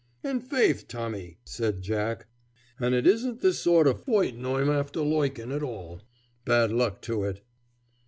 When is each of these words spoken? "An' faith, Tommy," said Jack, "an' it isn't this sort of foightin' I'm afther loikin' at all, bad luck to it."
"An' 0.23 0.39
faith, 0.39 0.87
Tommy," 0.87 1.37
said 1.45 1.83
Jack, 1.83 2.25
"an' 2.79 2.95
it 2.95 3.05
isn't 3.05 3.41
this 3.41 3.59
sort 3.59 3.85
of 3.85 4.03
foightin' 4.03 4.47
I'm 4.47 4.67
afther 4.67 5.01
loikin' 5.01 5.51
at 5.51 5.61
all, 5.61 6.01
bad 6.43 6.71
luck 6.71 7.03
to 7.03 7.23
it." 7.23 7.43